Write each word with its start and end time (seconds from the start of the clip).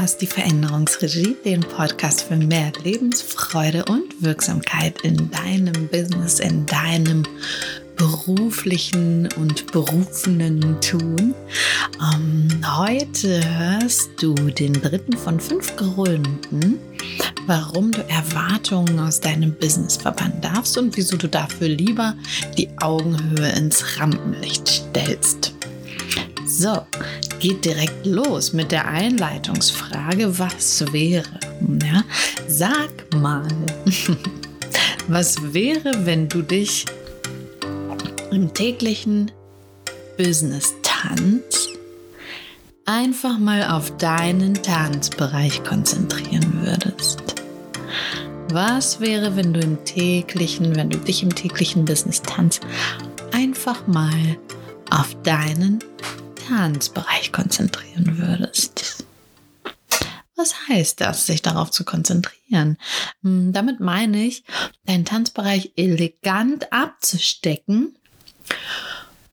hörst 0.00 0.22
die 0.22 0.26
Veränderungsregie, 0.26 1.36
den 1.44 1.60
Podcast 1.60 2.22
für 2.22 2.36
mehr 2.36 2.72
Lebensfreude 2.82 3.84
und 3.84 4.22
Wirksamkeit 4.22 5.02
in 5.02 5.30
deinem 5.30 5.88
Business, 5.88 6.40
in 6.40 6.64
deinem 6.64 7.22
beruflichen 7.96 9.28
und 9.36 9.70
berufenen 9.72 10.80
Tun. 10.80 11.34
Ähm, 12.14 12.48
heute 12.78 13.42
hörst 13.58 14.10
du 14.22 14.34
den 14.34 14.72
dritten 14.72 15.18
von 15.18 15.38
fünf 15.38 15.76
Gründen, 15.76 16.78
warum 17.46 17.92
du 17.92 18.00
Erwartungen 18.08 18.98
aus 19.00 19.20
deinem 19.20 19.52
Business 19.52 19.98
verbannen 19.98 20.40
darfst 20.40 20.78
und 20.78 20.96
wieso 20.96 21.18
du 21.18 21.28
dafür 21.28 21.68
lieber 21.68 22.14
die 22.56 22.70
Augenhöhe 22.78 23.50
ins 23.50 24.00
Rampenlicht 24.00 24.66
stellst. 24.66 25.59
So, 26.52 26.84
geht 27.38 27.64
direkt 27.64 28.04
los 28.04 28.52
mit 28.52 28.72
der 28.72 28.88
Einleitungsfrage, 28.88 30.36
was 30.36 30.84
wäre? 30.92 31.38
Ja, 31.80 32.02
sag 32.48 32.90
mal, 33.14 33.46
was 35.08 35.54
wäre, 35.54 36.04
wenn 36.04 36.28
du 36.28 36.42
dich 36.42 36.86
im 38.32 38.52
täglichen 38.52 39.30
Business 40.18 40.74
Tanz 40.82 41.68
einfach 42.84 43.38
mal 43.38 43.70
auf 43.70 43.96
deinen 43.98 44.54
Tanzbereich 44.54 45.62
konzentrieren 45.62 46.62
würdest. 46.64 47.22
Was 48.50 48.98
wäre, 48.98 49.36
wenn 49.36 49.54
du 49.54 49.60
im 49.60 49.84
täglichen, 49.84 50.74
wenn 50.74 50.90
du 50.90 50.98
dich 50.98 51.22
im 51.22 51.32
täglichen 51.32 51.84
Business 51.84 52.22
Tanz 52.22 52.58
einfach 53.30 53.86
mal 53.86 54.36
auf 54.90 55.16
deinen 55.22 55.78
Tanzbereich 56.50 57.30
konzentrieren 57.30 58.18
würdest? 58.18 59.04
Was 60.34 60.68
heißt 60.68 61.00
das, 61.00 61.24
sich 61.24 61.42
darauf 61.42 61.70
zu 61.70 61.84
konzentrieren? 61.84 62.76
Hm, 63.22 63.52
damit 63.52 63.78
meine 63.78 64.24
ich, 64.24 64.42
deinen 64.84 65.04
Tanzbereich 65.04 65.74
elegant 65.76 66.72
abzustecken 66.72 67.96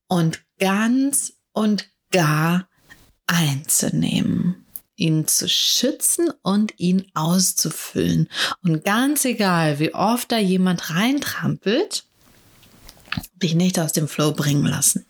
und 0.08 0.44
ganz 0.60 1.34
und 1.54 1.90
gar 2.12 2.70
einzunehmen, 3.26 4.68
ihn 4.96 5.26
zu 5.26 5.50
schützen 5.50 6.30
und 6.44 6.76
ihn 6.78 7.08
auszufüllen. 7.16 8.30
Und 8.62 8.86
ganz 8.86 9.26
egal, 9.26 9.80
wie 9.80 9.96
oft 9.96 10.32
da 10.32 10.38
jemand 10.38 10.92
reintrampelt, 10.92 12.04
dich 13.34 13.56
nicht 13.56 13.80
aus 13.80 13.92
dem 13.92 14.08
Flow 14.08 14.34
bringen 14.34 14.68
lassen. 14.68 15.07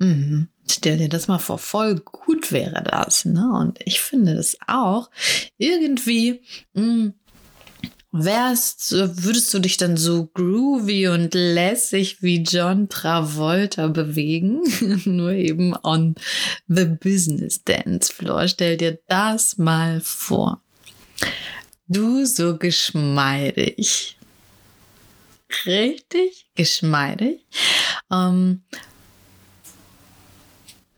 Mhm. 0.00 0.48
Stell 0.68 0.98
dir 0.98 1.08
das 1.08 1.28
mal 1.28 1.38
vor, 1.38 1.58
voll 1.58 1.96
gut 1.96 2.52
wäre 2.52 2.82
das. 2.82 3.24
Ne? 3.24 3.52
Und 3.52 3.78
ich 3.84 4.00
finde 4.00 4.34
das 4.34 4.56
auch 4.66 5.10
irgendwie 5.58 6.42
hm, 6.74 7.14
wärst, 8.12 8.92
würdest 8.92 9.52
du 9.52 9.58
dich 9.58 9.76
dann 9.76 9.96
so 9.96 10.26
groovy 10.26 11.08
und 11.08 11.34
lässig 11.34 12.22
wie 12.22 12.42
John 12.42 12.88
Travolta 12.88 13.88
bewegen? 13.88 14.62
Nur 15.04 15.32
eben 15.32 15.74
on 15.82 16.14
the 16.66 16.86
business 16.86 17.62
dance 17.62 18.12
floor. 18.12 18.48
Stell 18.48 18.76
dir 18.76 18.98
das 19.06 19.58
mal 19.58 20.00
vor. 20.00 20.62
Du 21.88 22.24
so 22.24 22.56
geschmeidig. 22.56 24.16
Richtig 25.66 26.46
geschmeidig. 26.54 27.44
Ähm, 28.10 28.62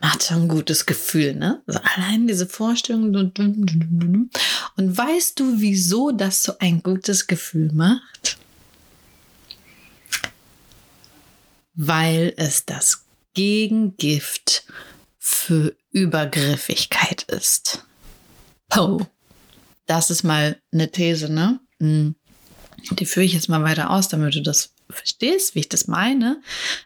macht 0.02 0.24
schon 0.24 0.42
ein 0.42 0.48
gutes 0.48 0.84
Gefühl, 0.84 1.34
ne? 1.34 1.62
Also 1.66 1.80
allein 1.80 2.26
diese 2.26 2.46
Vorstellung. 2.46 3.14
Und 3.14 3.38
weißt 4.76 5.38
du, 5.38 5.60
wieso 5.60 6.10
das 6.10 6.42
so 6.42 6.58
ein 6.58 6.82
gutes 6.82 7.28
Gefühl 7.28 7.70
macht? 7.72 8.36
Weil 11.74 12.34
es 12.36 12.66
das 12.66 13.04
Gegengift 13.34 14.64
für 15.18 15.74
Übergriffigkeit 15.92 17.22
ist. 17.22 17.86
Oh, 18.76 19.00
das 19.86 20.10
ist 20.10 20.24
mal 20.24 20.60
eine 20.72 20.90
These, 20.90 21.32
ne? 21.32 21.60
Die 22.90 23.06
führe 23.06 23.24
ich 23.24 23.32
jetzt 23.32 23.48
mal 23.48 23.62
weiter 23.62 23.90
aus, 23.90 24.08
damit 24.08 24.34
du 24.34 24.42
das 24.42 24.74
verstehst, 24.90 25.54
wie 25.54 25.60
ich 25.60 25.68
das 25.68 25.86
meine. 25.86 26.42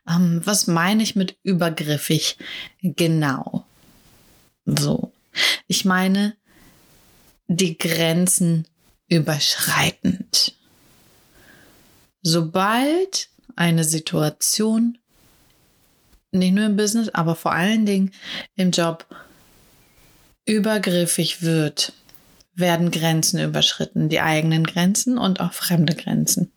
Ähm, 0.08 0.40
was 0.44 0.66
meine 0.66 1.02
ich 1.02 1.16
mit 1.16 1.36
übergriffig 1.42 2.36
genau? 2.82 3.66
So. 4.64 5.12
Ich 5.66 5.84
meine, 5.84 6.36
die 7.48 7.78
Grenzen 7.78 8.66
überschreitend. 9.08 10.54
Sobald 12.22 13.28
eine 13.54 13.84
Situation, 13.84 14.98
nicht 16.32 16.52
nur 16.52 16.66
im 16.66 16.76
Business, 16.76 17.08
aber 17.10 17.36
vor 17.36 17.52
allen 17.52 17.86
Dingen 17.86 18.12
im 18.56 18.70
Job, 18.70 19.06
übergriffig 20.44 21.42
wird, 21.42 21.92
werden 22.56 22.90
Grenzen 22.90 23.40
überschritten, 23.40 24.08
die 24.08 24.20
eigenen 24.20 24.64
Grenzen 24.64 25.18
und 25.18 25.40
auch 25.40 25.52
fremde 25.52 25.94
Grenzen. 25.94 26.52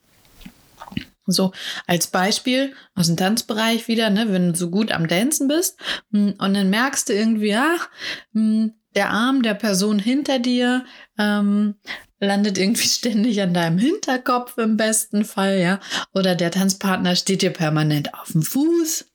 So 1.25 1.51
als 1.85 2.07
Beispiel 2.07 2.73
aus 2.95 3.07
dem 3.07 3.17
Tanzbereich 3.17 3.87
wieder, 3.87 4.09
ne, 4.09 4.31
wenn 4.31 4.51
du 4.51 4.57
so 4.57 4.69
gut 4.69 4.91
am 4.91 5.07
Dancen 5.07 5.47
bist 5.47 5.77
hm, 6.11 6.33
und 6.37 6.53
dann 6.53 6.69
merkst 6.69 7.09
du 7.09 7.13
irgendwie, 7.13 7.55
ach, 7.55 7.89
hm, 8.33 8.73
der 8.95 9.11
Arm 9.11 9.43
der 9.43 9.53
Person 9.53 9.99
hinter 9.99 10.39
dir 10.39 10.85
ähm, 11.17 11.75
landet 12.19 12.57
irgendwie 12.57 12.87
ständig 12.87 13.41
an 13.41 13.53
deinem 13.53 13.77
Hinterkopf 13.77 14.57
im 14.57 14.77
besten 14.77 15.25
Fall, 15.25 15.59
ja, 15.59 15.79
oder 16.13 16.35
der 16.35 16.51
Tanzpartner 16.51 17.15
steht 17.15 17.41
dir 17.41 17.51
permanent 17.51 18.13
auf 18.15 18.31
dem 18.31 18.41
Fuß 18.41 19.05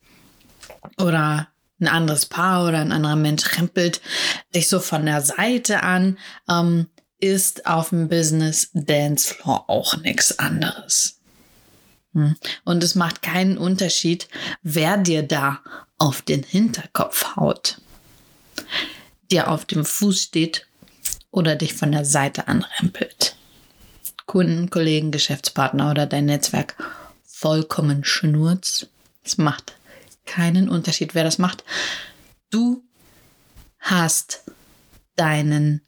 oder 0.99 1.49
ein 1.81 1.89
anderes 1.89 2.27
Paar 2.27 2.67
oder 2.67 2.79
ein 2.79 2.93
anderer 2.93 3.17
Mensch 3.17 3.59
rempelt 3.59 4.01
dich 4.55 4.69
so 4.69 4.81
von 4.81 5.07
der 5.07 5.21
Seite 5.23 5.83
an, 5.83 6.19
ähm, 6.49 6.89
ist 7.19 7.67
auf 7.67 7.91
dem 7.91 8.09
Business 8.09 8.71
Dancefloor 8.75 9.69
auch 9.69 9.97
nichts 9.99 10.39
anderes. 10.39 11.21
Hm. 12.13 12.37
Und 12.65 12.85
es 12.85 12.95
macht 12.95 13.23
keinen 13.23 13.59
Unterschied, 13.59 14.29
wer 14.63 14.97
dir 14.97 15.23
da 15.23 15.61
auf 15.99 16.23
den 16.23 16.43
Hinterkopf 16.43 17.37
haut, 17.37 17.81
dir 19.31 19.49
auf 19.49 19.65
dem 19.65 19.85
Fuß 19.85 20.21
steht 20.21 20.67
oder 21.31 21.57
dich 21.57 21.75
von 21.75 21.93
der 21.93 22.05
Seite 22.05 22.47
anrempelt. 22.47 23.37
Kunden, 24.27 24.71
Kollegen, 24.71 25.11
Geschäftspartner 25.11 25.91
oder 25.91 26.07
dein 26.07 26.27
Netzwerk 26.27 26.77
vollkommen 27.25 28.05
schnurz. 28.05 28.87
Es 29.23 29.39
macht 29.39 29.75
keinen 30.25 30.69
Unterschied, 30.69 31.15
wer 31.15 31.25
das 31.25 31.39
macht. 31.39 31.65
Du 32.51 32.85
hast 33.79 34.45
deinen 35.17 35.83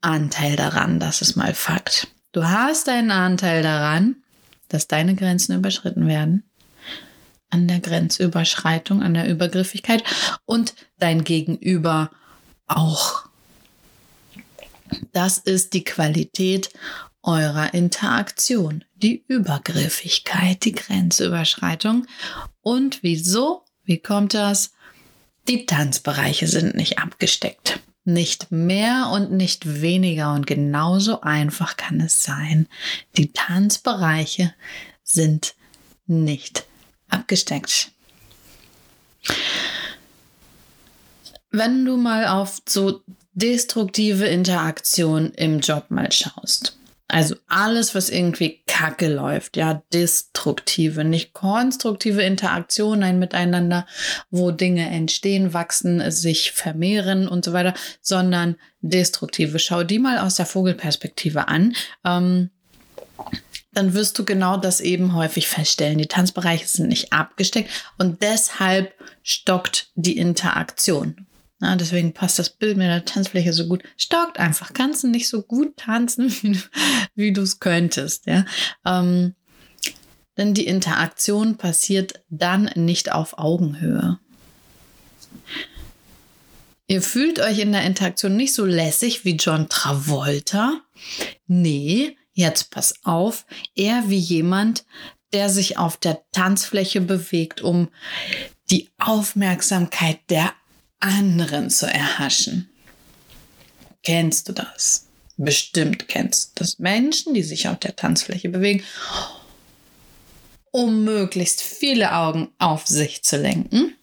Anteil 0.00 0.56
daran, 0.56 1.00
das 1.00 1.22
ist 1.22 1.36
mal 1.36 1.54
Fakt. 1.54 2.08
Du 2.32 2.44
hast 2.44 2.88
deinen 2.88 3.10
Anteil 3.10 3.62
daran, 3.62 4.16
dass 4.68 4.88
deine 4.88 5.14
Grenzen 5.14 5.54
überschritten 5.54 6.06
werden, 6.06 6.44
an 7.50 7.68
der 7.68 7.80
Grenzüberschreitung, 7.80 9.02
an 9.02 9.14
der 9.14 9.28
Übergriffigkeit 9.28 10.02
und 10.46 10.74
dein 10.98 11.24
Gegenüber 11.24 12.10
auch. 12.66 13.26
Das 15.12 15.38
ist 15.38 15.74
die 15.74 15.84
Qualität 15.84 16.70
eurer 17.22 17.74
Interaktion, 17.74 18.84
die 18.94 19.24
Übergriffigkeit, 19.28 20.64
die 20.64 20.72
Grenzüberschreitung. 20.72 22.06
Und 22.60 23.02
wieso? 23.02 23.64
Wie 23.84 23.98
kommt 23.98 24.34
das? 24.34 24.72
Die 25.48 25.66
Tanzbereiche 25.66 26.46
sind 26.46 26.74
nicht 26.74 26.98
abgesteckt. 26.98 27.80
Nicht 28.04 28.50
mehr 28.50 29.10
und 29.12 29.30
nicht 29.30 29.80
weniger 29.80 30.34
und 30.34 30.46
genauso 30.46 31.20
einfach 31.20 31.76
kann 31.76 32.00
es 32.00 32.24
sein. 32.24 32.68
Die 33.16 33.32
Tanzbereiche 33.32 34.52
sind 35.04 35.54
nicht 36.06 36.64
abgesteckt. 37.08 37.92
Wenn 41.50 41.84
du 41.84 41.96
mal 41.96 42.26
auf 42.26 42.60
so 42.68 43.02
destruktive 43.34 44.26
Interaktion 44.26 45.32
im 45.32 45.60
Job 45.60 45.90
mal 45.90 46.10
schaust, 46.10 46.76
also 47.12 47.34
alles, 47.46 47.94
was 47.94 48.08
irgendwie 48.08 48.62
kacke 48.66 49.06
läuft, 49.06 49.58
ja, 49.58 49.82
destruktive, 49.92 51.04
nicht 51.04 51.34
konstruktive 51.34 52.22
Interaktionen 52.22 53.02
ein 53.02 53.18
Miteinander, 53.18 53.86
wo 54.30 54.50
Dinge 54.50 54.88
entstehen, 54.88 55.52
wachsen, 55.52 56.10
sich 56.10 56.52
vermehren 56.52 57.28
und 57.28 57.44
so 57.44 57.52
weiter, 57.52 57.74
sondern 58.00 58.56
destruktive. 58.80 59.58
Schau 59.58 59.84
die 59.84 59.98
mal 59.98 60.18
aus 60.18 60.36
der 60.36 60.46
Vogelperspektive 60.46 61.48
an. 61.48 61.74
Ähm, 62.02 62.48
dann 63.74 63.92
wirst 63.92 64.18
du 64.18 64.24
genau 64.24 64.56
das 64.56 64.80
eben 64.80 65.14
häufig 65.14 65.48
feststellen. 65.48 65.98
Die 65.98 66.06
Tanzbereiche 66.06 66.66
sind 66.66 66.88
nicht 66.88 67.12
abgesteckt 67.12 67.70
und 67.98 68.22
deshalb 68.22 68.94
stockt 69.22 69.90
die 69.96 70.16
Interaktion. 70.16 71.26
Na, 71.62 71.76
deswegen 71.76 72.12
passt 72.12 72.40
das 72.40 72.50
Bild 72.50 72.76
mit 72.76 72.88
der 72.88 73.04
Tanzfläche 73.04 73.52
so 73.52 73.68
gut. 73.68 73.84
Stockt 73.96 74.40
einfach. 74.40 74.72
Kannst 74.72 75.04
du 75.04 75.08
nicht 75.08 75.28
so 75.28 75.42
gut 75.42 75.76
tanzen, 75.76 76.34
wie, 77.14 77.32
du 77.32 77.42
es 77.42 77.60
könntest. 77.60 78.26
Ja? 78.26 78.44
Ähm, 78.84 79.36
denn 80.36 80.54
die 80.54 80.66
Interaktion 80.66 81.58
passiert 81.58 82.24
dann 82.30 82.68
nicht 82.74 83.12
auf 83.12 83.38
Augenhöhe. 83.38 84.18
Ihr 86.88 87.00
fühlt 87.00 87.38
euch 87.38 87.60
in 87.60 87.70
der 87.70 87.84
Interaktion 87.84 88.36
nicht 88.36 88.54
so 88.54 88.64
lässig 88.64 89.24
wie 89.24 89.36
John 89.36 89.68
Travolta. 89.68 90.80
Nee, 91.46 92.16
jetzt 92.32 92.72
pass 92.72 92.96
auf, 93.04 93.46
eher 93.76 94.02
wie 94.08 94.18
jemand, 94.18 94.84
der 95.32 95.48
sich 95.48 95.78
auf 95.78 95.96
der 95.96 96.24
Tanzfläche 96.32 97.00
bewegt, 97.00 97.60
um 97.60 97.88
die 98.72 98.90
Aufmerksamkeit 98.98 100.18
der 100.28 100.52
anderen 101.02 101.70
zu 101.70 101.86
erhaschen. 101.86 102.70
Kennst 104.02 104.48
du 104.48 104.52
das? 104.52 105.06
Bestimmt 105.36 106.08
kennst 106.08 106.50
du 106.50 106.62
das. 106.62 106.78
Menschen, 106.78 107.34
die 107.34 107.42
sich 107.42 107.68
auf 107.68 107.78
der 107.78 107.96
Tanzfläche 107.96 108.48
bewegen, 108.48 108.82
um 110.70 111.04
möglichst 111.04 111.62
viele 111.62 112.14
Augen 112.14 112.48
auf 112.58 112.86
sich 112.86 113.22
zu 113.22 113.36
lenken 113.36 113.94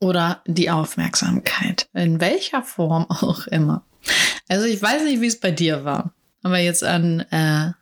oder 0.00 0.42
die 0.46 0.70
Aufmerksamkeit, 0.70 1.88
in 1.92 2.20
welcher 2.20 2.62
Form 2.62 3.06
auch 3.10 3.46
immer. 3.46 3.84
Also 4.48 4.66
ich 4.66 4.80
weiß 4.80 5.02
nicht, 5.04 5.20
wie 5.20 5.26
es 5.26 5.40
bei 5.40 5.50
dir 5.50 5.84
war, 5.84 6.12
aber 6.42 6.58
jetzt 6.58 6.84
an 6.84 7.20
äh, 7.30 7.72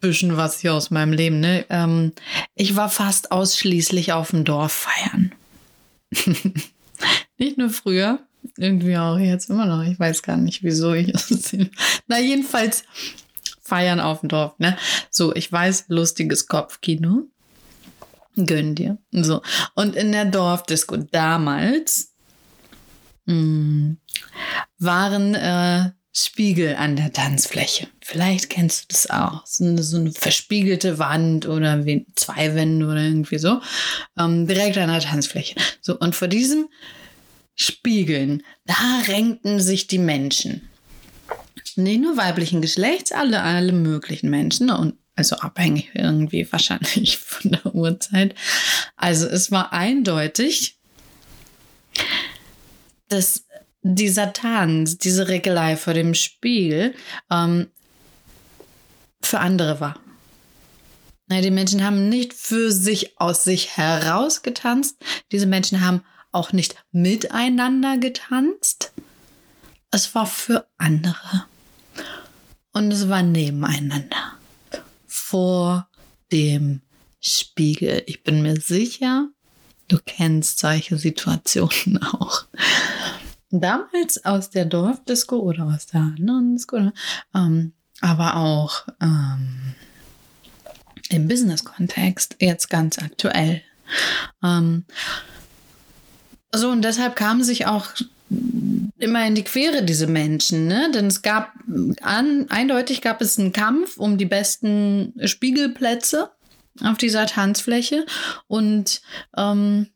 bisschen 0.00 0.36
was 0.36 0.60
hier 0.60 0.74
aus 0.74 0.90
meinem 0.90 1.12
Leben. 1.12 1.40
Ne? 1.40 1.64
Ähm, 1.68 2.12
ich 2.54 2.76
war 2.76 2.88
fast 2.88 3.32
ausschließlich 3.32 4.12
auf 4.12 4.30
dem 4.30 4.44
Dorf 4.44 4.72
feiern. 4.72 5.32
nicht 7.38 7.58
nur 7.58 7.70
früher, 7.70 8.20
irgendwie 8.56 8.96
auch 8.96 9.18
jetzt 9.18 9.50
immer 9.50 9.66
noch. 9.66 9.82
Ich 9.82 9.98
weiß 9.98 10.22
gar 10.22 10.36
nicht, 10.36 10.62
wieso 10.62 10.92
ich 10.92 11.12
das. 11.12 11.56
Na 12.06 12.18
jedenfalls 12.18 12.84
feiern 13.62 14.00
auf 14.00 14.20
dem 14.20 14.28
Dorf. 14.28 14.58
Ne? 14.58 14.76
So, 15.10 15.34
ich 15.34 15.50
weiß, 15.50 15.86
lustiges 15.88 16.46
Kopfkino. 16.46 17.28
Gönn 18.36 18.74
dir. 18.74 18.98
So. 19.12 19.42
Und 19.74 19.96
in 19.96 20.12
der 20.12 20.24
Dorfdisco 20.24 20.96
damals 20.96 22.12
mh, 23.26 23.34
hm, 23.34 23.96
waren 24.78 25.34
äh, 25.34 25.90
Spiegel 26.12 26.74
an 26.76 26.96
der 26.96 27.12
Tanzfläche. 27.12 27.86
Vielleicht 28.00 28.50
kennst 28.50 28.82
du 28.82 28.86
das 28.88 29.10
auch. 29.10 29.46
So 29.46 29.64
eine, 29.64 29.82
so 29.82 29.96
eine 29.96 30.12
verspiegelte 30.12 30.98
Wand 30.98 31.46
oder 31.46 31.84
zwei 32.16 32.54
Wände 32.54 32.86
oder 32.86 33.02
irgendwie 33.02 33.38
so. 33.38 33.60
Ähm, 34.18 34.46
direkt 34.46 34.76
an 34.78 34.90
der 34.90 35.00
Tanzfläche. 35.00 35.54
So, 35.80 35.98
und 35.98 36.14
vor 36.16 36.28
diesen 36.28 36.68
Spiegeln, 37.54 38.42
da 38.64 39.02
renkten 39.06 39.60
sich 39.60 39.86
die 39.86 39.98
Menschen 39.98 40.70
nicht 41.76 42.00
nur 42.00 42.16
weiblichen 42.16 42.62
Geschlechts, 42.62 43.12
alle, 43.12 43.42
alle 43.42 43.72
möglichen 43.72 44.30
Menschen 44.30 44.70
und 44.70 44.94
also 45.16 45.36
abhängig 45.36 45.90
irgendwie 45.94 46.50
wahrscheinlich 46.50 47.18
von 47.18 47.52
der 47.52 47.74
Uhrzeit. 47.74 48.34
Also 48.96 49.26
es 49.26 49.50
war 49.50 49.72
eindeutig, 49.72 50.78
dass 53.08 53.44
dieser 53.82 54.32
Tanz, 54.32 54.98
diese 54.98 55.28
Regelei 55.28 55.76
vor 55.76 55.94
dem 55.94 56.14
Spiel 56.14 56.94
ähm, 57.30 57.68
für 59.22 59.40
andere 59.40 59.80
war. 59.80 59.98
Die 61.30 61.50
Menschen 61.52 61.84
haben 61.84 62.08
nicht 62.08 62.34
für 62.34 62.72
sich 62.72 63.20
aus 63.20 63.44
sich 63.44 63.76
heraus 63.76 64.42
getanzt. 64.42 64.96
Diese 65.30 65.46
Menschen 65.46 65.80
haben 65.80 66.02
auch 66.32 66.52
nicht 66.52 66.74
miteinander 66.90 67.98
getanzt. 67.98 68.92
Es 69.92 70.12
war 70.14 70.26
für 70.26 70.66
andere. 70.76 71.46
Und 72.72 72.90
es 72.90 73.08
war 73.08 73.22
nebeneinander. 73.22 74.34
Vor 75.06 75.88
dem 76.32 76.82
Spiegel. 77.20 78.02
Ich 78.06 78.24
bin 78.24 78.42
mir 78.42 78.60
sicher, 78.60 79.28
du 79.88 79.98
kennst 80.04 80.58
solche 80.58 80.98
Situationen 80.98 82.02
auch. 82.02 82.44
Damals 83.50 84.24
aus 84.24 84.50
der 84.50 84.64
Dorfdisco 84.64 85.36
oder 85.36 85.64
aus 85.64 85.86
der 85.86 86.00
anderen 86.00 86.54
Disco, 86.54 86.92
ähm, 87.34 87.72
aber 88.00 88.36
auch 88.36 88.86
ähm, 89.02 89.74
im 91.08 91.26
Business-Kontext, 91.28 92.36
jetzt 92.38 92.70
ganz 92.70 92.98
aktuell. 92.98 93.62
Ähm, 94.42 94.84
so, 96.52 96.70
und 96.70 96.82
deshalb 96.82 97.16
kamen 97.16 97.42
sich 97.42 97.66
auch 97.66 97.88
immer 98.98 99.26
in 99.26 99.34
die 99.34 99.44
Quere, 99.44 99.82
diese 99.82 100.06
Menschen, 100.06 100.66
ne? 100.66 100.90
Denn 100.94 101.06
es 101.06 101.22
gab 101.22 101.52
an, 102.02 102.46
eindeutig 102.48 103.00
gab 103.00 103.20
es 103.20 103.38
einen 103.38 103.52
Kampf 103.52 103.96
um 103.96 104.18
die 104.18 104.26
besten 104.26 105.14
Spiegelplätze 105.24 106.30
auf 106.82 106.96
dieser 106.98 107.26
Tanzfläche. 107.26 108.06
Und 108.46 109.02
ähm, 109.36 109.88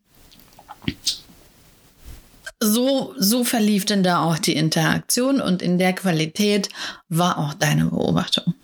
so, 2.64 3.14
so 3.18 3.44
verlief 3.44 3.84
denn 3.84 4.02
da 4.02 4.22
auch 4.22 4.38
die 4.38 4.56
Interaktion 4.56 5.40
und 5.40 5.62
in 5.62 5.78
der 5.78 5.92
Qualität 5.92 6.68
war 7.08 7.38
auch 7.38 7.54
deine 7.54 7.86
Beobachtung. 7.86 8.54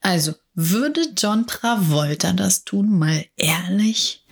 Also, 0.00 0.34
würde 0.54 1.02
John 1.16 1.46
Travolta 1.46 2.32
das 2.32 2.64
tun, 2.64 2.98
mal 2.98 3.24
ehrlich? 3.36 4.24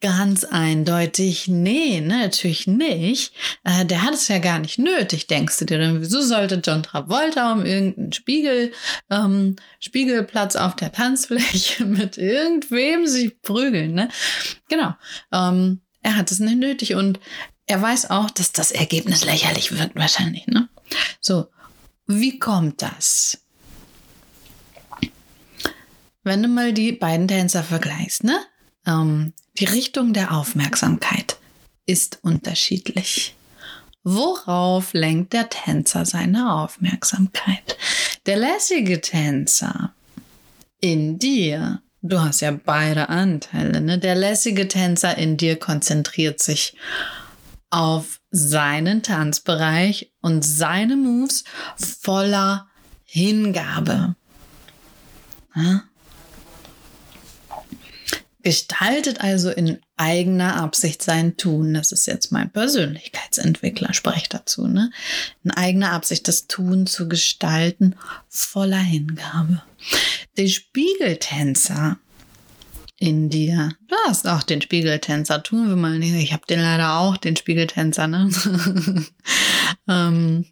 Ganz 0.00 0.44
eindeutig, 0.44 1.48
nee, 1.48 2.00
ne, 2.02 2.18
natürlich 2.18 2.66
nicht. 2.66 3.32
Äh, 3.64 3.86
der 3.86 4.02
hat 4.02 4.12
es 4.12 4.28
ja 4.28 4.38
gar 4.38 4.58
nicht 4.58 4.78
nötig, 4.78 5.26
denkst 5.26 5.58
du 5.58 5.64
dir. 5.64 5.78
Denn 5.78 6.02
wieso 6.02 6.20
sollte 6.20 6.60
John 6.62 6.82
Travolta 6.82 7.52
um 7.52 7.64
irgendeinen 7.64 8.12
Spiegel, 8.12 8.72
ähm, 9.10 9.56
Spiegelplatz 9.80 10.56
auf 10.56 10.76
der 10.76 10.92
Tanzfläche 10.92 11.84
mit 11.86 12.18
irgendwem 12.18 13.06
sich 13.06 13.40
prügeln, 13.40 13.94
ne? 13.94 14.08
Genau. 14.68 14.94
Ähm, 15.32 15.80
er 16.02 16.16
hat 16.16 16.30
es 16.30 16.38
nicht 16.38 16.58
nötig 16.58 16.94
und 16.96 17.18
er 17.66 17.80
weiß 17.80 18.10
auch, 18.10 18.30
dass 18.30 18.52
das 18.52 18.70
Ergebnis 18.72 19.24
lächerlich 19.24 19.72
wird, 19.72 19.94
wahrscheinlich, 19.94 20.46
ne? 20.46 20.68
So, 21.20 21.46
wie 22.06 22.38
kommt 22.38 22.82
das? 22.82 23.38
Wenn 26.22 26.42
du 26.42 26.48
mal 26.48 26.72
die 26.72 26.92
beiden 26.92 27.28
Tänzer 27.28 27.62
vergleichst, 27.62 28.24
ne? 28.24 28.38
Ähm, 28.86 29.32
die 29.58 29.64
Richtung 29.64 30.12
der 30.12 30.32
Aufmerksamkeit 30.32 31.36
ist 31.86 32.18
unterschiedlich. 32.22 33.34
Worauf 34.02 34.92
lenkt 34.92 35.32
der 35.32 35.48
Tänzer 35.48 36.04
seine 36.04 36.54
Aufmerksamkeit? 36.54 37.78
Der 38.26 38.36
lässige 38.36 39.00
Tänzer 39.00 39.94
in 40.80 41.18
dir, 41.18 41.80
du 42.02 42.20
hast 42.20 42.40
ja 42.40 42.50
beide 42.50 43.08
Anteile, 43.08 43.80
ne? 43.80 43.98
Der 43.98 44.14
lässige 44.14 44.68
Tänzer 44.68 45.16
in 45.16 45.38
dir 45.38 45.56
konzentriert 45.58 46.42
sich 46.42 46.74
auf 46.76 47.23
seinen 48.30 49.02
Tanzbereich 49.02 50.12
und 50.20 50.44
seine 50.44 50.96
Moves 50.96 51.44
voller 51.76 52.68
Hingabe. 53.04 54.16
Ja? 55.54 55.84
Gestaltet 58.42 59.22
also 59.22 59.50
in 59.50 59.80
eigener 59.96 60.56
Absicht 60.56 61.02
sein 61.02 61.36
Tun. 61.36 61.72
Das 61.72 61.92
ist 61.92 62.06
jetzt 62.06 62.30
mein 62.30 62.50
Persönlichkeitsentwickler, 62.50 63.94
spreche 63.94 64.28
dazu. 64.28 64.66
Ne? 64.66 64.90
In 65.44 65.50
eigener 65.50 65.92
Absicht 65.92 66.28
das 66.28 66.46
Tun 66.46 66.86
zu 66.86 67.08
gestalten, 67.08 67.96
voller 68.28 68.76
Hingabe. 68.76 69.62
Der 70.36 70.48
Spiegeltänzer 70.48 71.98
in 73.04 73.28
dir. 73.28 73.70
Du 73.88 73.94
hast 74.06 74.26
auch 74.26 74.42
den 74.42 74.62
Spiegeltänzer. 74.62 75.42
Tun 75.42 75.68
wir 75.68 75.76
mal 75.76 75.98
nicht. 75.98 76.14
Ich 76.14 76.32
habe 76.32 76.46
den 76.46 76.60
leider 76.60 76.98
auch, 76.98 77.16
den 77.16 77.36
Spiegeltänzer. 77.36 78.06
Ne? 78.06 78.30
ähm, 79.88 80.46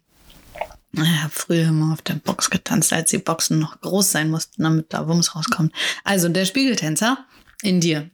ich 0.93 1.21
habe 1.21 1.31
früher 1.31 1.69
immer 1.69 1.93
auf 1.93 2.03
der 2.03 2.15
Box 2.15 2.51
getanzt, 2.51 2.93
als 2.93 3.09
die 3.09 3.17
Boxen 3.17 3.57
noch 3.57 3.81
groß 3.81 4.11
sein 4.11 4.29
mussten, 4.29 4.61
damit 4.61 4.93
da 4.93 5.07
Wumms 5.07 5.35
rauskommt. 5.35 5.73
Also 6.03 6.29
der 6.29 6.45
Spiegeltänzer 6.45 7.25
in 7.63 7.81
dir. 7.81 8.09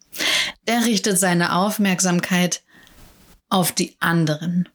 Der 0.67 0.86
richtet 0.86 1.19
seine 1.19 1.55
Aufmerksamkeit 1.55 2.62
auf 3.50 3.74
die 3.74 3.98
anderen. 4.00 4.69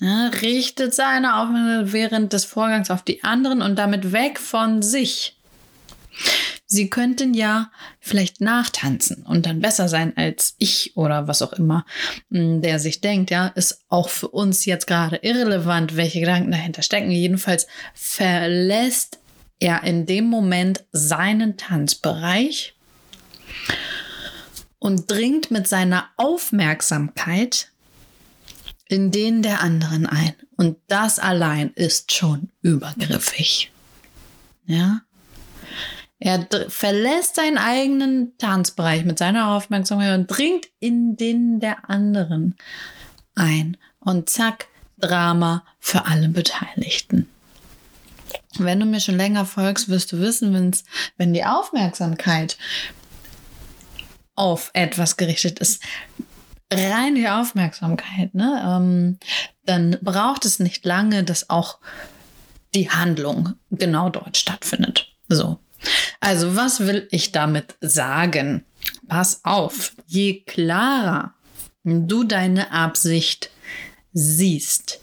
Ja, 0.00 0.28
richtet 0.28 0.94
seine 0.94 1.36
Aufmerksamkeit 1.36 1.92
während 1.92 2.32
des 2.32 2.44
Vorgangs 2.44 2.90
auf 2.90 3.02
die 3.02 3.22
anderen 3.22 3.62
und 3.62 3.76
damit 3.76 4.10
weg 4.12 4.40
von 4.40 4.82
sich. 4.82 5.36
Sie 6.72 6.88
könnten 6.88 7.34
ja 7.34 7.70
vielleicht 8.00 8.40
nachtanzen 8.40 9.26
und 9.26 9.44
dann 9.44 9.60
besser 9.60 9.90
sein 9.90 10.16
als 10.16 10.54
ich 10.56 10.96
oder 10.96 11.28
was 11.28 11.42
auch 11.42 11.52
immer, 11.52 11.84
hm, 12.30 12.62
der 12.62 12.78
sich 12.78 13.02
denkt, 13.02 13.30
ja, 13.30 13.48
ist 13.48 13.84
auch 13.90 14.08
für 14.08 14.28
uns 14.28 14.64
jetzt 14.64 14.86
gerade 14.86 15.16
irrelevant, 15.16 15.96
welche 15.96 16.20
Gedanken 16.20 16.50
dahinter 16.50 16.80
stecken. 16.80 17.10
Jedenfalls 17.10 17.66
verlässt 17.92 19.18
er 19.60 19.84
in 19.84 20.06
dem 20.06 20.24
Moment 20.24 20.82
seinen 20.92 21.58
Tanzbereich 21.58 22.74
und 24.78 25.10
dringt 25.10 25.50
mit 25.50 25.68
seiner 25.68 26.08
Aufmerksamkeit 26.16 27.68
in 28.88 29.10
den 29.10 29.42
der 29.42 29.60
anderen 29.60 30.06
ein. 30.06 30.32
Und 30.56 30.78
das 30.86 31.18
allein 31.18 31.70
ist 31.74 32.12
schon 32.12 32.48
übergriffig. 32.62 33.70
Ja? 34.64 35.02
Er 36.24 36.46
verlässt 36.68 37.34
seinen 37.34 37.58
eigenen 37.58 38.38
Tanzbereich 38.38 39.04
mit 39.04 39.18
seiner 39.18 39.56
Aufmerksamkeit 39.56 40.16
und 40.16 40.28
dringt 40.28 40.68
in 40.78 41.16
den 41.16 41.58
der 41.58 41.90
anderen 41.90 42.54
ein. 43.34 43.76
Und 43.98 44.30
zack, 44.30 44.68
Drama 45.00 45.64
für 45.80 46.06
alle 46.06 46.28
Beteiligten. 46.28 47.28
Wenn 48.56 48.78
du 48.78 48.86
mir 48.86 49.00
schon 49.00 49.16
länger 49.16 49.44
folgst, 49.44 49.88
wirst 49.88 50.12
du 50.12 50.20
wissen, 50.20 50.54
wenn's, 50.54 50.84
wenn 51.16 51.32
die 51.32 51.44
Aufmerksamkeit 51.44 52.56
auf 54.36 54.70
etwas 54.74 55.16
gerichtet 55.16 55.58
ist, 55.58 55.82
rein 56.72 57.16
die 57.16 57.28
Aufmerksamkeit, 57.28 58.32
ne, 58.32 58.62
ähm, 58.64 59.18
dann 59.64 59.98
braucht 60.02 60.44
es 60.44 60.60
nicht 60.60 60.86
lange, 60.86 61.24
dass 61.24 61.50
auch 61.50 61.78
die 62.76 62.90
Handlung 62.90 63.54
genau 63.72 64.08
dort 64.08 64.36
stattfindet. 64.36 65.08
So. 65.28 65.58
Also, 66.20 66.56
was 66.56 66.80
will 66.80 67.08
ich 67.10 67.32
damit 67.32 67.76
sagen? 67.80 68.64
Pass 69.08 69.40
auf, 69.44 69.92
je 70.06 70.42
klarer 70.42 71.34
du 71.84 72.24
deine 72.24 72.70
Absicht 72.70 73.50
siehst, 74.12 75.00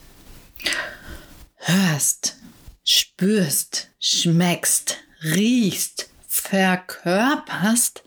hörst, 1.57 2.38
spürst, 2.83 3.89
schmeckst, 4.00 4.98
riechst, 5.24 6.09
verkörperst, 6.27 8.03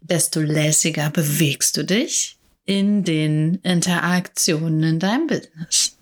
desto 0.00 0.40
lässiger 0.40 1.10
bewegst 1.10 1.76
du 1.76 1.84
dich 1.84 2.38
in 2.64 3.02
den 3.02 3.56
Interaktionen 3.56 4.82
in 4.82 4.98
deinem 4.98 5.26
Business. 5.26 5.96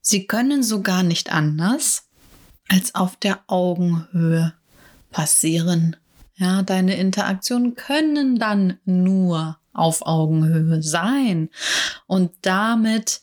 Sie 0.00 0.26
können 0.26 0.62
sogar 0.62 1.02
nicht 1.02 1.32
anders 1.32 2.05
als 2.68 2.94
auf 2.94 3.16
der 3.16 3.40
Augenhöhe 3.46 4.54
passieren. 5.10 5.96
Ja, 6.36 6.62
deine 6.62 6.96
Interaktionen 6.96 7.74
können 7.74 8.38
dann 8.38 8.78
nur 8.84 9.58
auf 9.72 10.06
Augenhöhe 10.06 10.82
sein. 10.82 11.48
Und 12.06 12.32
damit 12.42 13.20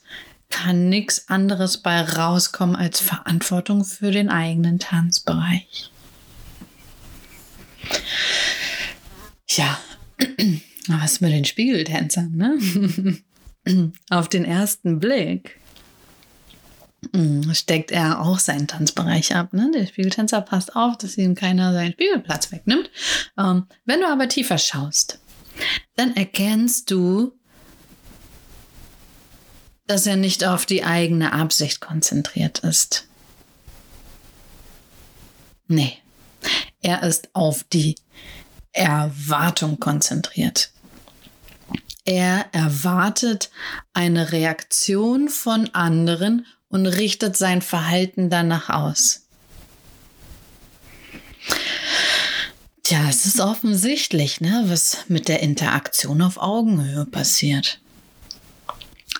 kann 0.50 0.90
nichts 0.90 1.30
anderes 1.30 1.78
bei 1.78 2.02
rauskommen 2.02 2.76
als 2.76 3.00
Verantwortung 3.00 3.84
für 3.84 4.12
den 4.12 4.30
eigenen 4.30 4.80
Tanzbereich. 4.80 5.92
Ja, 9.50 9.80
was 10.88 11.22
mit 11.22 11.32
den 11.32 11.46
Spiegeltänzern, 11.46 12.32
ne? 12.36 13.22
Auf 14.10 14.30
den 14.30 14.46
ersten 14.46 15.00
Blick 15.00 15.60
steckt 17.53 17.91
er 17.91 18.22
auch 18.22 18.39
seinen 18.39 18.67
Tanzbereich 18.67 19.36
ab. 19.36 19.53
Ne? 19.53 19.72
Der 19.74 19.86
Spiegeltänzer 19.86 20.41
passt 20.41 20.75
auf, 20.75 20.98
dass 20.98 21.17
ihm 21.17 21.36
keiner 21.36 21.72
seinen 21.72 21.93
Spiegelplatz 21.93 22.51
wegnimmt. 22.51 22.89
Ähm, 23.38 23.67
wenn 23.86 24.01
du 24.01 24.08
aber 24.08 24.27
tiefer 24.27 24.58
schaust, 24.58 25.20
dann 25.96 26.15
erkennst 26.15 26.89
du, 26.89 27.34
dass 29.86 30.08
er 30.08 30.15
nicht 30.15 30.43
auf 30.43 30.65
die 30.65 30.84
eigene 30.84 31.34
Absicht 31.34 31.82
konzentriert 31.82 32.60
ist. 32.60 33.08
Nee, 35.67 35.98
er 36.82 37.03
ist 37.03 37.29
auf 37.34 37.63
die 37.63 37.96
Erwartung 38.72 39.79
konzentriert. 39.79 40.72
Er 42.05 42.48
erwartet 42.53 43.51
eine 43.93 44.32
Reaktion 44.32 45.29
von 45.29 45.70
anderen 45.74 46.46
und 46.74 46.88
richtet 46.88 47.38
sein 47.38 47.62
Verhalten 47.62 48.32
danach 48.32 48.70
aus. 48.72 49.27
Tja, 52.82 53.08
es 53.08 53.27
ist 53.27 53.39
offensichtlich, 53.39 54.42
ne, 54.42 54.63
was 54.65 55.06
mit 55.08 55.27
der 55.27 55.42
Interaktion 55.42 56.24
auf 56.24 56.38
Augenhöhe 56.38 57.06
passiert. 57.06 57.80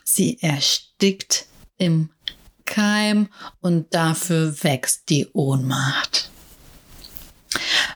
Sie 0.04 0.40
erstickt 0.42 1.46
im 1.78 2.10
Keim 2.66 3.30
und 3.62 3.94
dafür 3.94 4.64
wächst 4.64 5.10
die 5.10 5.28
Ohnmacht. 5.34 6.32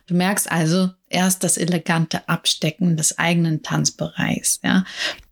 Du 0.06 0.14
merkst 0.14 0.52
also 0.52 0.92
erst 1.10 1.44
das 1.44 1.58
elegante 1.58 2.30
Abstecken 2.30 2.96
des 2.96 3.18
eigenen 3.18 3.64
Tanzbereichs, 3.64 4.60
ja. 4.64 4.86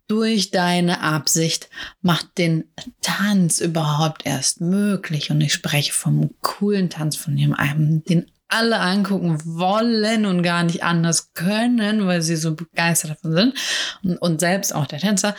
Durch 0.08 0.50
deine 0.50 1.00
Absicht 1.00 1.68
macht 2.00 2.38
den 2.38 2.64
Tanz 3.00 3.60
überhaupt 3.60 4.24
erst 4.24 4.60
möglich. 4.60 5.30
Und 5.30 5.40
ich 5.40 5.52
spreche 5.52 5.92
vom 5.92 6.30
coolen 6.42 6.90
Tanz, 6.90 7.16
von 7.16 7.36
dem 7.36 7.54
einem, 7.54 8.04
den 8.04 8.30
alle 8.48 8.78
angucken 8.78 9.40
wollen 9.44 10.24
und 10.26 10.42
gar 10.42 10.62
nicht 10.62 10.84
anders 10.84 11.32
können, 11.34 12.06
weil 12.06 12.22
sie 12.22 12.36
so 12.36 12.54
begeistert 12.54 13.12
davon 13.12 13.32
sind. 13.32 13.54
Und, 14.02 14.16
und 14.18 14.40
selbst 14.40 14.74
auch 14.74 14.86
der 14.86 15.00
Tänzer. 15.00 15.34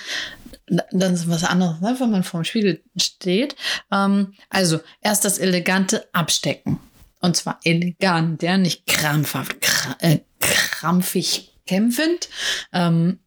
Das 0.92 1.14
ist 1.14 1.30
was 1.30 1.46
anderes, 1.46 1.80
ne, 1.80 1.96
wenn 1.98 2.12
man 2.12 2.24
vorm 2.24 2.44
Spiegel 2.44 2.84
steht. 2.98 3.56
Ähm, 3.90 4.34
also 4.50 4.82
erst 5.02 5.24
das 5.24 5.38
elegante 5.38 6.08
Abstecken. 6.14 6.80
Und 7.22 7.38
zwar 7.38 7.60
elegant, 7.64 8.44
ja, 8.44 8.58
nicht 8.58 8.86
krampfhaft, 8.86 9.62
kr 9.62 9.96
äh, 10.00 10.20
krampfig 10.40 11.54
kämpfend. 11.66 12.30
Ähm, 12.74 13.20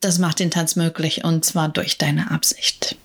das 0.00 0.18
macht 0.18 0.38
den 0.38 0.50
Tanz 0.50 0.76
möglich 0.76 1.24
und 1.24 1.44
zwar 1.44 1.68
durch 1.68 1.98
deine 1.98 2.30
Absicht. 2.30 2.96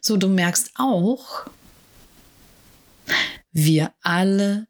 So, 0.00 0.16
du 0.16 0.28
merkst 0.28 0.70
auch, 0.76 1.46
wir 3.52 3.92
alle 4.02 4.66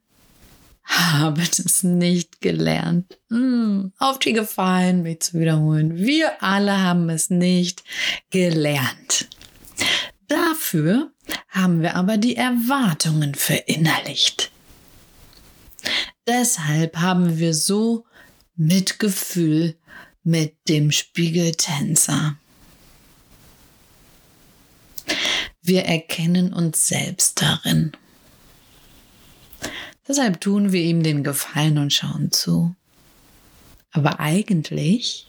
haben 0.83 1.41
es 1.41 1.83
nicht 1.83 2.41
gelernt. 2.41 3.19
Hm, 3.29 3.91
auf 3.97 4.19
die 4.19 4.33
Gefallen, 4.33 5.03
mich 5.03 5.21
zu 5.21 5.39
wiederholen. 5.39 5.97
Wir 5.97 6.41
alle 6.41 6.81
haben 6.81 7.09
es 7.09 7.29
nicht 7.29 7.83
gelernt. 8.29 9.27
Dafür 10.27 11.11
haben 11.49 11.81
wir 11.81 11.95
aber 11.95 12.17
die 12.17 12.35
Erwartungen 12.35 13.35
verinnerlicht. 13.35 14.51
Deshalb 16.25 16.97
haben 16.97 17.37
wir 17.37 17.53
so 17.53 18.05
Mitgefühl 18.55 19.77
mit 20.27 20.57
dem 20.67 20.91
Spiegeltänzer. 20.91 22.35
Wir 25.61 25.85
erkennen 25.85 26.51
uns 26.51 26.89
selbst 26.89 27.41
darin. 27.41 27.93
Deshalb 30.05 30.41
tun 30.41 30.73
wir 30.73 30.81
ihm 30.81 31.01
den 31.01 31.23
Gefallen 31.23 31.77
und 31.77 31.93
schauen 31.93 32.33
zu. 32.33 32.75
Aber 33.91 34.19
eigentlich 34.19 35.25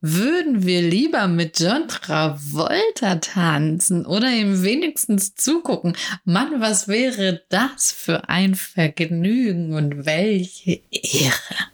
würden 0.00 0.64
wir 0.64 0.80
lieber 0.80 1.26
mit 1.26 1.58
John 1.58 1.88
Travolta 1.88 3.16
tanzen 3.16 4.06
oder 4.06 4.30
ihm 4.30 4.62
wenigstens 4.62 5.34
zugucken. 5.34 5.96
Mann, 6.24 6.60
was 6.60 6.86
wäre 6.86 7.42
das 7.48 7.90
für 7.90 8.28
ein 8.28 8.54
Vergnügen 8.54 9.74
und 9.74 10.06
welche 10.06 10.80
Ehre. 10.92 11.72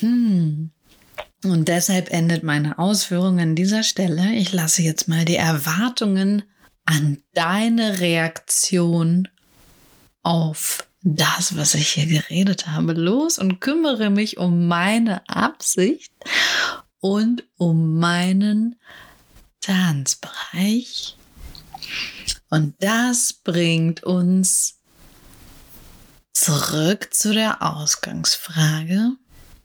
Hm. 0.00 0.70
Und 1.44 1.68
deshalb 1.68 2.10
endet 2.10 2.42
meine 2.42 2.78
Ausführung 2.78 3.38
an 3.38 3.54
dieser 3.54 3.82
Stelle. 3.82 4.32
Ich 4.34 4.52
lasse 4.52 4.82
jetzt 4.82 5.08
mal 5.08 5.24
die 5.24 5.36
Erwartungen 5.36 6.42
an 6.84 7.22
deine 7.32 8.00
Reaktion 8.00 9.28
auf 10.22 10.88
das, 11.02 11.56
was 11.56 11.74
ich 11.74 11.90
hier 11.90 12.06
geredet 12.06 12.66
habe, 12.66 12.92
los 12.92 13.38
und 13.38 13.60
kümmere 13.60 14.10
mich 14.10 14.38
um 14.38 14.66
meine 14.66 15.28
Absicht 15.28 16.12
und 17.00 17.44
um 17.56 17.98
meinen 17.98 18.76
Tanzbereich. 19.60 21.16
Und 22.50 22.74
das 22.80 23.32
bringt 23.32 24.02
uns 24.02 24.78
zurück 26.32 27.08
zu 27.12 27.32
der 27.32 27.62
Ausgangsfrage. 27.62 29.12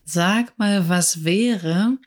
Sag 0.06 0.58
mal, 0.60 0.90
was 0.90 1.24
wäre, 1.24 1.98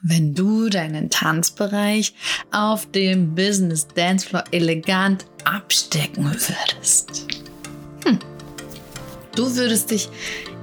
wenn 0.00 0.34
du 0.34 0.68
deinen 0.68 1.10
Tanzbereich 1.10 2.14
auf 2.52 2.90
dem 2.90 3.34
Business 3.34 3.88
Dancefloor 3.88 4.44
elegant 4.52 5.26
abstecken 5.44 6.24
würdest? 6.24 7.26
Hm. 8.04 8.18
Du 9.34 9.56
würdest 9.56 9.90
dich 9.90 10.08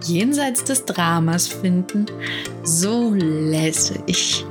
jenseits 0.06 0.64
des 0.64 0.86
Dramas 0.86 1.48
finden, 1.48 2.06
so 2.64 3.14
lässig 3.14 4.46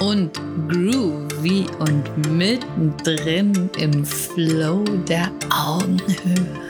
und 0.00 0.32
groovy 0.68 1.66
und 1.78 2.36
mittendrin 2.36 3.70
im 3.78 4.04
Flow 4.04 4.82
der 5.06 5.30
Augenhöhe. 5.50 6.60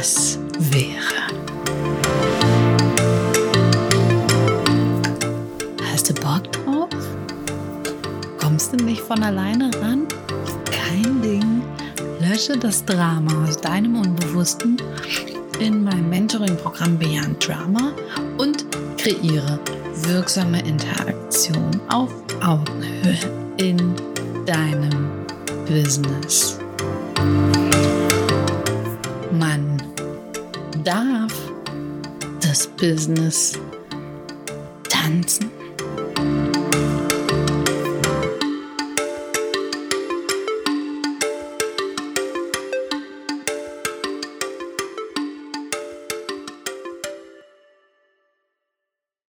Was 0.00 0.38
von 9.10 9.24
alleine 9.24 9.72
ran? 9.82 10.06
Kein 10.70 11.20
Ding. 11.20 11.62
Lösche 12.20 12.56
das 12.56 12.84
Drama 12.84 13.42
aus 13.42 13.56
deinem 13.56 13.96
Unbewussten 13.96 14.76
in 15.58 15.82
meinem 15.82 16.08
Mentoring-Programm 16.10 16.96
Beyond 16.96 17.44
Drama 17.44 17.92
und 18.38 18.64
kreiere 18.98 19.58
wirksame 20.04 20.60
Interaktion 20.60 21.80
auf 21.88 22.14
Augenhöhe 22.40 23.18
in 23.56 23.96
deinem 24.46 25.10
Business. 25.66 26.60
Man 29.32 29.82
darf 30.84 31.34
das 32.40 32.68
Business 32.68 33.58
tanzen. 34.88 35.49